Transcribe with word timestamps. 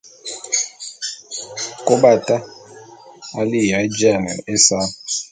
Kôbata 1.85 2.35
a 3.37 3.39
li'iya 3.49 3.77
éjiane 3.85 4.31
ésa. 4.53 4.79